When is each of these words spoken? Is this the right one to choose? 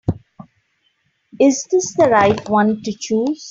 Is 1.39 1.67
this 1.69 1.93
the 1.95 2.09
right 2.09 2.49
one 2.49 2.81
to 2.81 2.91
choose? 2.99 3.39